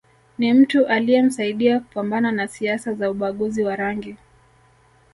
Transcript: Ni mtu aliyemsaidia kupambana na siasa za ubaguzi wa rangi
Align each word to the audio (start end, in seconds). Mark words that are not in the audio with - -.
Ni 0.37 0.53
mtu 0.53 0.85
aliyemsaidia 0.85 1.79
kupambana 1.79 2.31
na 2.31 2.47
siasa 2.47 2.93
za 2.93 3.11
ubaguzi 3.11 3.63
wa 3.63 3.75
rangi 3.75 4.15